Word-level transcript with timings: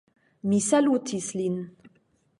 Mi 0.53 0.61
salutis 0.69 1.29
lin. 1.43 1.61